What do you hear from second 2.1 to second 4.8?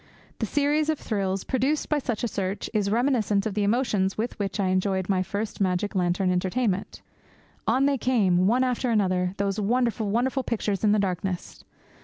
a search is reminiscent of the emotions with which I